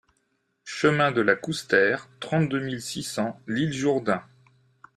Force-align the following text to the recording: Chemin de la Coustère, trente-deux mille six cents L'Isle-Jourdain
Chemin 0.65 1.11
de 1.11 1.21
la 1.21 1.35
Coustère, 1.35 2.09
trente-deux 2.19 2.59
mille 2.59 2.81
six 2.81 3.03
cents 3.03 3.39
L'Isle-Jourdain 3.45 4.23